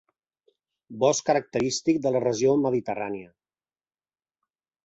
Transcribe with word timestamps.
Bosc 1.03 1.27
característic 1.27 2.01
de 2.07 2.13
la 2.15 2.23
regió 2.25 2.57
mediterrània. 2.65 3.31